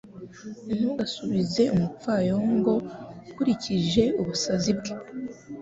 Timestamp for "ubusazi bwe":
4.21-4.93